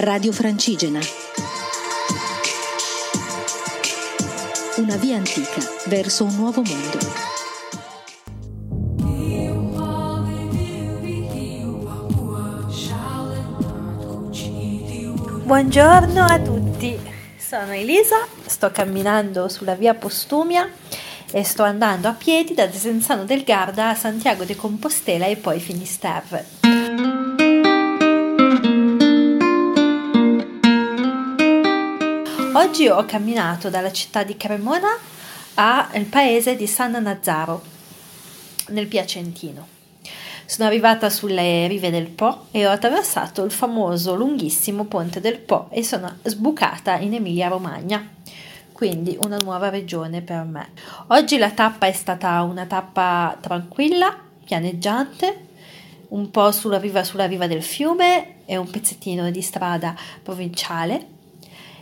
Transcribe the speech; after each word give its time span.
Radio 0.00 0.30
Francigena. 0.30 1.00
Una 4.76 4.94
via 4.94 5.16
antica 5.16 5.60
verso 5.86 6.22
un 6.22 6.36
nuovo 6.36 6.62
mondo. 6.62 6.98
Buongiorno 15.42 16.24
a 16.24 16.38
tutti, 16.38 16.96
sono 17.36 17.72
Elisa, 17.72 18.24
sto 18.46 18.70
camminando 18.70 19.48
sulla 19.48 19.74
via 19.74 19.94
Postumia 19.94 20.70
e 21.32 21.42
sto 21.42 21.64
andando 21.64 22.06
a 22.06 22.12
piedi 22.12 22.54
da 22.54 22.66
Desenzano 22.66 23.24
del 23.24 23.42
Garda 23.42 23.88
a 23.88 23.94
Santiago 23.96 24.44
de 24.44 24.54
Compostela 24.54 25.26
e 25.26 25.34
poi 25.34 25.58
Finisterre. 25.58 26.77
Oggi 32.54 32.88
ho 32.88 33.04
camminato 33.04 33.68
dalla 33.68 33.92
città 33.92 34.22
di 34.22 34.36
Cremona 34.36 34.88
al 35.54 36.04
paese 36.04 36.56
di 36.56 36.66
San 36.66 36.92
Nazzaro, 36.92 37.62
nel 38.68 38.86
Piacentino. 38.86 39.66
Sono 40.46 40.66
arrivata 40.66 41.10
sulle 41.10 41.66
rive 41.66 41.90
del 41.90 42.08
Po 42.08 42.46
e 42.50 42.66
ho 42.66 42.70
attraversato 42.70 43.44
il 43.44 43.50
famoso 43.50 44.14
lunghissimo 44.14 44.84
ponte 44.84 45.20
del 45.20 45.38
Po 45.38 45.68
e 45.70 45.84
sono 45.84 46.16
sbucata 46.22 46.96
in 46.96 47.14
Emilia-Romagna 47.14 48.16
quindi 48.72 49.18
una 49.22 49.38
nuova 49.38 49.70
regione 49.70 50.22
per 50.22 50.44
me. 50.44 50.68
Oggi 51.08 51.36
la 51.36 51.50
tappa 51.50 51.88
è 51.88 51.92
stata 51.92 52.42
una 52.42 52.64
tappa 52.64 53.36
tranquilla, 53.40 54.16
pianeggiante, 54.44 55.46
un 56.10 56.30
po' 56.30 56.52
sulla 56.52 56.78
riva, 56.78 57.02
sulla 57.02 57.26
riva 57.26 57.48
del 57.48 57.64
fiume 57.64 58.44
e 58.46 58.56
un 58.56 58.70
pezzettino 58.70 59.32
di 59.32 59.42
strada 59.42 59.96
provinciale 60.22 61.17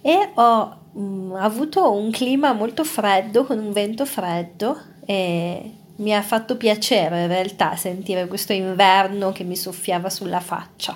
e 0.00 0.30
ho 0.34 0.76
mh, 0.92 1.00
mm, 1.00 1.34
avuto 1.34 1.92
un 1.92 2.10
clima 2.10 2.52
molto 2.52 2.84
freddo 2.84 3.44
con 3.44 3.58
un 3.58 3.72
vento 3.72 4.04
freddo 4.04 4.78
e 5.04 5.72
mi 5.96 6.14
ha 6.14 6.22
fatto 6.22 6.56
piacere 6.56 7.22
in 7.22 7.28
realtà 7.28 7.74
sentire 7.76 8.26
questo 8.26 8.52
inverno 8.52 9.32
che 9.32 9.44
mi 9.44 9.56
soffiava 9.56 10.10
sulla 10.10 10.40
faccia. 10.40 10.92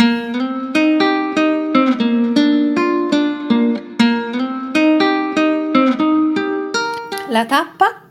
La 7.28 7.46
tappa 7.46 8.02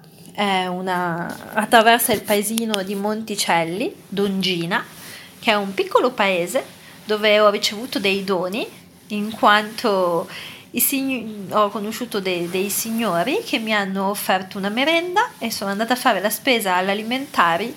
una, 0.82 1.54
attraversa 1.54 2.14
il 2.14 2.22
paesino 2.22 2.82
di 2.84 2.96
Monticelli, 2.96 3.94
Dongina, 4.08 4.84
che 5.40 5.52
è 5.52 5.56
un 5.56 5.74
piccolo 5.74 6.12
paese 6.12 6.64
dove 7.06 7.40
ho 7.40 7.50
ricevuto 7.50 8.00
dei 8.00 8.24
doni 8.24 8.68
in 9.08 9.32
quanto 9.32 10.28
sign- 10.80 11.52
ho 11.52 11.70
conosciuto 11.70 12.20
dei, 12.20 12.50
dei 12.50 12.70
signori 12.70 13.42
che 13.44 13.60
mi 13.60 13.74
hanno 13.74 14.10
offerto 14.10 14.58
una 14.58 14.70
merenda 14.70 15.32
e 15.38 15.52
sono 15.52 15.72
andata 15.72 15.94
a 15.94 15.98
fare 15.98 16.22
la 16.22 16.30
spesa 16.30 16.76
all'alimentari 16.76 17.76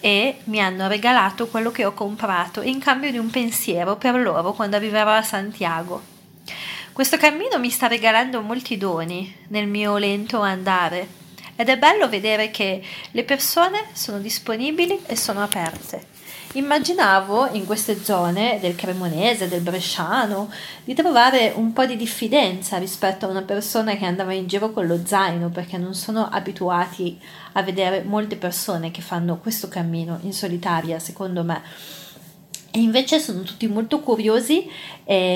e 0.00 0.38
mi 0.44 0.60
hanno 0.60 0.86
regalato 0.86 1.48
quello 1.48 1.72
che 1.72 1.84
ho 1.84 1.92
comprato 1.92 2.62
in 2.62 2.78
cambio 2.78 3.10
di 3.10 3.18
un 3.18 3.30
pensiero 3.30 3.96
per 3.96 4.14
loro 4.14 4.52
quando 4.52 4.76
arriverò 4.76 5.12
a 5.12 5.22
Santiago. 5.22 6.14
Questo 6.92 7.16
cammino 7.16 7.58
mi 7.58 7.70
sta 7.70 7.88
regalando 7.88 8.40
molti 8.40 8.76
doni 8.76 9.34
nel 9.48 9.66
mio 9.66 9.96
lento 9.96 10.40
andare 10.40 11.24
ed 11.56 11.68
è 11.68 11.76
bello 11.76 12.08
vedere 12.08 12.50
che 12.50 12.82
le 13.10 13.24
persone 13.24 13.86
sono 13.92 14.18
disponibili 14.18 15.00
e 15.06 15.16
sono 15.16 15.42
aperte. 15.42 16.15
Immaginavo 16.56 17.50
in 17.52 17.66
queste 17.66 18.02
zone 18.02 18.58
del 18.62 18.76
cremonese, 18.76 19.46
del 19.46 19.60
bresciano, 19.60 20.50
di 20.84 20.94
trovare 20.94 21.52
un 21.54 21.74
po' 21.74 21.84
di 21.84 21.96
diffidenza 21.96 22.78
rispetto 22.78 23.26
a 23.26 23.28
una 23.28 23.42
persona 23.42 23.94
che 23.94 24.06
andava 24.06 24.32
in 24.32 24.46
giro 24.46 24.72
con 24.72 24.86
lo 24.86 25.04
zaino, 25.04 25.50
perché 25.50 25.76
non 25.76 25.94
sono 25.94 26.26
abituati 26.26 27.20
a 27.52 27.62
vedere 27.62 28.04
molte 28.04 28.36
persone 28.36 28.90
che 28.90 29.02
fanno 29.02 29.36
questo 29.36 29.68
cammino 29.68 30.18
in 30.22 30.32
solitaria, 30.32 30.98
secondo 30.98 31.44
me 31.44 31.62
e 32.70 32.80
invece 32.80 33.18
sono 33.20 33.42
tutti 33.42 33.66
molto 33.66 34.00
curiosi, 34.00 34.66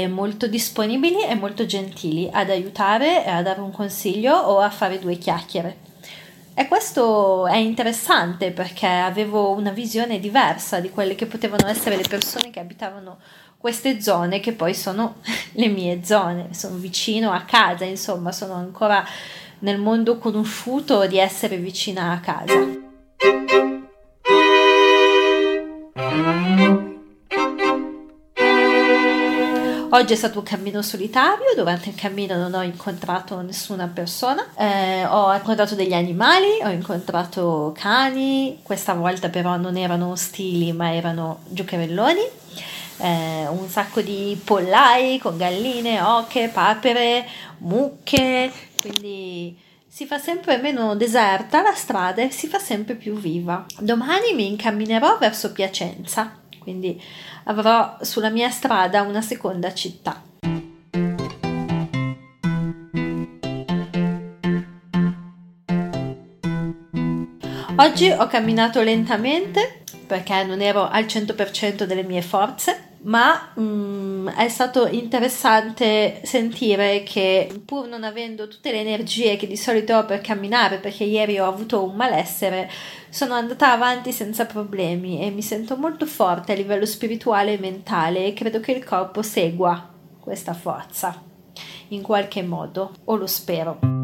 molto 0.08 0.46
disponibili 0.46 1.22
e 1.22 1.34
molto 1.34 1.66
gentili 1.66 2.30
ad 2.32 2.48
aiutare, 2.48 3.26
a 3.26 3.42
dare 3.42 3.60
un 3.60 3.72
consiglio 3.72 4.36
o 4.36 4.58
a 4.58 4.70
fare 4.70 4.98
due 4.98 5.18
chiacchiere. 5.18 5.88
E 6.60 6.68
questo 6.68 7.46
è 7.46 7.56
interessante 7.56 8.50
perché 8.50 8.86
avevo 8.86 9.52
una 9.52 9.70
visione 9.70 10.20
diversa 10.20 10.78
di 10.78 10.90
quelle 10.90 11.14
che 11.14 11.24
potevano 11.24 11.66
essere 11.66 11.96
le 11.96 12.04
persone 12.06 12.50
che 12.50 12.60
abitavano 12.60 13.16
queste 13.56 14.02
zone, 14.02 14.40
che 14.40 14.52
poi 14.52 14.74
sono 14.74 15.22
le 15.52 15.68
mie 15.68 16.04
zone, 16.04 16.52
sono 16.52 16.76
vicino 16.76 17.32
a 17.32 17.44
casa, 17.44 17.86
insomma, 17.86 18.30
sono 18.30 18.52
ancora 18.52 19.02
nel 19.60 19.78
mondo 19.78 20.18
conosciuto 20.18 21.06
di 21.06 21.16
essere 21.16 21.56
vicina 21.56 22.12
a 22.12 22.20
casa. 22.20 22.79
Oggi 30.00 30.14
è 30.14 30.16
stato 30.16 30.38
un 30.38 30.44
cammino 30.46 30.80
solitario, 30.80 31.52
durante 31.54 31.90
il 31.90 31.94
cammino 31.94 32.34
non 32.34 32.54
ho 32.54 32.62
incontrato 32.62 33.42
nessuna 33.42 33.86
persona, 33.86 34.48
eh, 34.56 35.04
ho 35.04 35.30
incontrato 35.34 35.74
degli 35.74 35.92
animali, 35.92 36.46
ho 36.64 36.70
incontrato 36.70 37.74
cani, 37.76 38.60
questa 38.62 38.94
volta 38.94 39.28
però 39.28 39.58
non 39.58 39.76
erano 39.76 40.12
ostili 40.12 40.72
ma 40.72 40.94
erano 40.94 41.40
giocherelloni, 41.48 42.22
eh, 42.96 43.46
un 43.48 43.68
sacco 43.68 44.00
di 44.00 44.40
pollai 44.42 45.18
con 45.18 45.36
galline, 45.36 46.00
oche, 46.00 46.48
papere, 46.48 47.26
mucche, 47.58 48.50
quindi 48.80 49.54
si 49.86 50.06
fa 50.06 50.16
sempre 50.16 50.56
meno 50.56 50.96
deserta 50.96 51.60
la 51.60 51.74
strada 51.74 52.22
e 52.22 52.30
si 52.30 52.46
fa 52.46 52.58
sempre 52.58 52.94
più 52.94 53.16
viva. 53.16 53.66
Domani 53.78 54.32
mi 54.32 54.46
incamminerò 54.46 55.18
verso 55.18 55.52
Piacenza, 55.52 56.39
quindi 56.60 57.00
avrò 57.44 57.96
sulla 58.02 58.30
mia 58.30 58.50
strada 58.50 59.02
una 59.02 59.20
seconda 59.20 59.74
città. 59.74 60.22
Oggi 67.76 68.10
ho 68.10 68.26
camminato 68.26 68.82
lentamente 68.82 69.82
perché 70.06 70.44
non 70.44 70.60
ero 70.60 70.86
al 70.86 71.04
100% 71.04 71.84
delle 71.84 72.02
mie 72.02 72.20
forze 72.20 72.88
ma 73.02 73.52
mm, 73.58 73.99
è 74.28 74.48
stato 74.48 74.86
interessante 74.86 76.20
sentire 76.24 77.02
che 77.02 77.62
pur 77.64 77.86
non 77.86 78.04
avendo 78.04 78.48
tutte 78.48 78.72
le 78.72 78.80
energie 78.80 79.36
che 79.36 79.46
di 79.46 79.56
solito 79.56 79.96
ho 79.96 80.04
per 80.04 80.20
camminare, 80.20 80.78
perché 80.78 81.04
ieri 81.04 81.38
ho 81.38 81.46
avuto 81.46 81.84
un 81.84 81.94
malessere, 81.94 82.70
sono 83.08 83.34
andata 83.34 83.72
avanti 83.72 84.12
senza 84.12 84.46
problemi 84.46 85.20
e 85.20 85.30
mi 85.30 85.42
sento 85.42 85.76
molto 85.76 86.06
forte 86.06 86.52
a 86.52 86.56
livello 86.56 86.86
spirituale 86.86 87.54
e 87.54 87.58
mentale 87.58 88.26
e 88.26 88.32
credo 88.32 88.60
che 88.60 88.72
il 88.72 88.84
corpo 88.84 89.22
segua 89.22 89.88
questa 90.20 90.54
forza 90.54 91.22
in 91.88 92.02
qualche 92.02 92.42
modo, 92.42 92.92
o 93.04 93.16
lo 93.16 93.26
spero. 93.26 93.99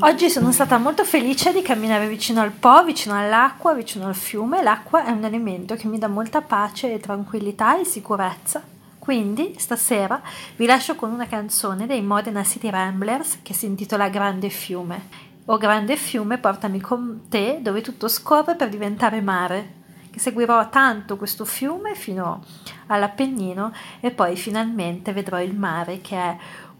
Oggi 0.00 0.30
sono 0.30 0.52
stata 0.52 0.78
molto 0.78 1.04
felice 1.04 1.52
di 1.52 1.60
camminare 1.60 2.06
vicino 2.06 2.40
al 2.40 2.52
Po, 2.52 2.84
vicino 2.84 3.18
all'acqua, 3.18 3.74
vicino 3.74 4.06
al 4.06 4.14
fiume. 4.14 4.62
L'acqua 4.62 5.04
è 5.04 5.10
un 5.10 5.24
elemento 5.24 5.74
che 5.74 5.88
mi 5.88 5.98
dà 5.98 6.06
molta 6.06 6.40
pace 6.40 6.94
e 6.94 7.00
tranquillità 7.00 7.80
e 7.80 7.84
sicurezza. 7.84 8.62
Quindi 8.96 9.56
stasera 9.58 10.22
vi 10.54 10.66
lascio 10.66 10.94
con 10.94 11.10
una 11.10 11.26
canzone 11.26 11.86
dei 11.86 12.00
Modena 12.00 12.44
City 12.44 12.70
Ramblers 12.70 13.40
che 13.42 13.54
si 13.54 13.66
intitola 13.66 14.08
Grande 14.08 14.50
Fiume. 14.50 15.26
O 15.46 15.56
grande 15.56 15.96
fiume, 15.96 16.38
portami 16.38 16.80
con 16.80 17.22
te 17.28 17.58
dove 17.60 17.80
tutto 17.80 18.06
scorre 18.06 18.54
per 18.54 18.68
diventare 18.68 19.20
mare. 19.20 19.74
Che 20.10 20.20
seguirò 20.20 20.68
tanto 20.68 21.16
questo 21.16 21.44
fiume 21.44 21.94
fino 21.94 22.44
all'Appennino 22.86 23.72
e 24.00 24.10
poi 24.10 24.36
finalmente 24.36 25.12
vedrò 25.12 25.40
il 25.40 25.54
mare 25.54 26.00
che 26.00 26.16
è 26.16 26.36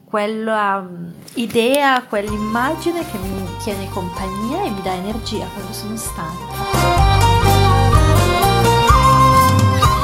quella 0.08 0.76
um, 0.78 1.12
idea, 1.34 2.02
quell'immagine 2.02 3.04
che 3.04 3.18
mi 3.18 3.46
tiene 3.62 3.90
compagnia 3.90 4.64
e 4.64 4.70
mi 4.70 4.80
dà 4.80 4.94
energia 4.94 5.46
quando 5.52 5.72
sono 5.72 5.96
stanca. 5.96 6.54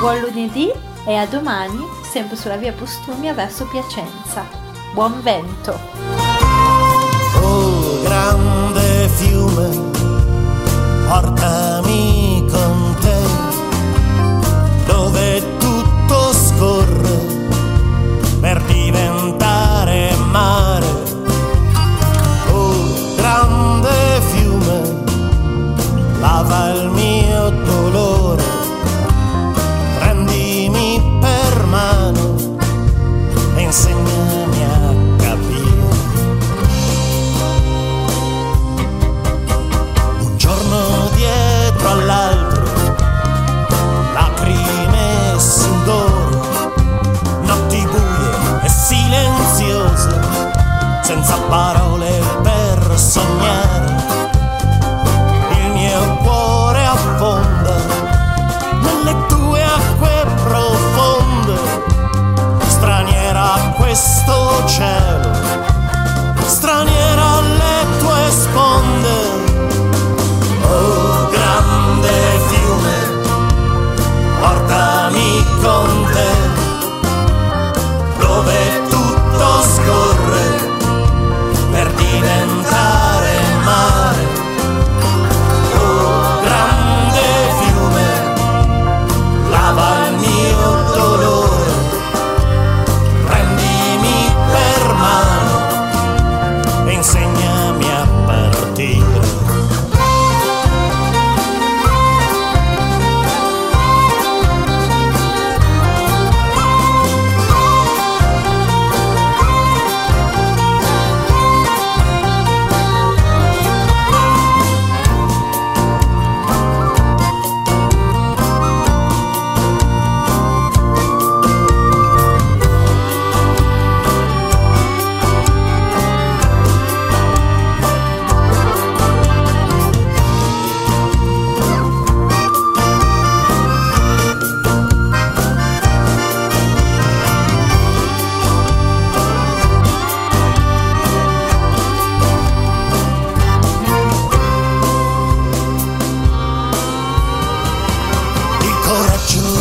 Buon 0.00 0.20
lunedì 0.20 0.70
e 1.06 1.16
a 1.16 1.26
domani, 1.26 1.82
sempre 2.02 2.36
sulla 2.36 2.56
via 2.56 2.72
Postumia 2.72 3.32
verso 3.32 3.66
Piacenza. 3.66 4.44
Buon 4.92 5.22
vento! 5.22 6.13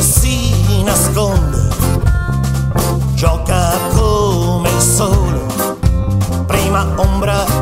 Si 0.03 0.83
nasconde, 0.83 1.69
gioca 3.13 3.71
come 3.95 4.69
il 4.69 4.81
sole, 4.81 5.39
prima 6.45 6.85
ombra 6.97 7.52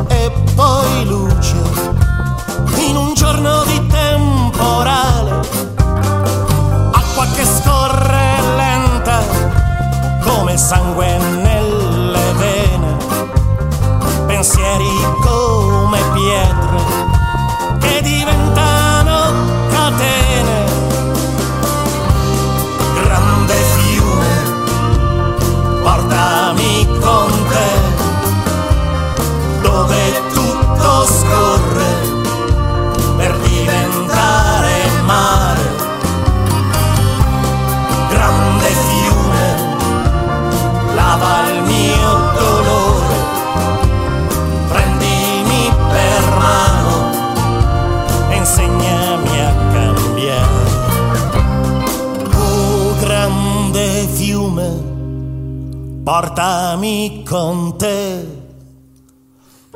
portami 56.22 57.24
con 57.28 57.76
te, 57.76 58.24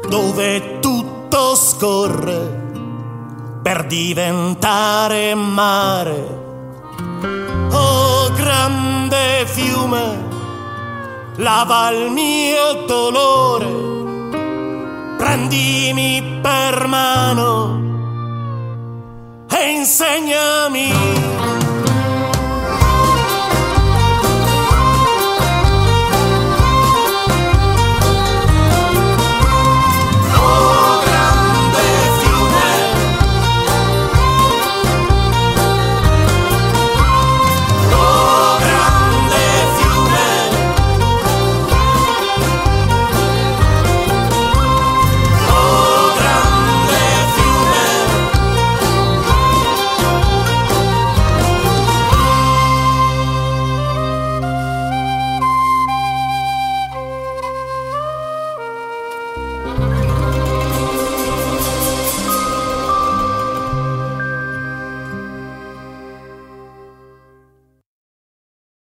dove 0.09 0.79
tutto 0.79 1.57
scorre 1.57 2.39
per 3.65 3.85
diventare 3.87 5.35
mare. 5.35 6.45
Oh 7.73 8.31
grande 8.37 9.45
fiume, 9.47 10.29
lava 11.39 11.91
il 11.91 12.13
mio 12.13 12.85
dolore, 12.87 13.67
prendimi 15.17 16.39
per 16.41 16.87
mano 16.87 17.81
e 19.51 19.71
insegnami 19.73 21.06